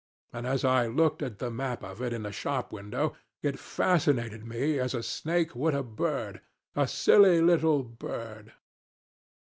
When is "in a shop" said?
2.11-2.73